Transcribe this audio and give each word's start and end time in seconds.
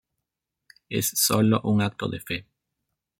Es 0.89 1.09
sólo 1.13 1.61
un 1.61 1.83
acto 1.83 2.07
de 2.09 2.19
fe. 2.19 2.47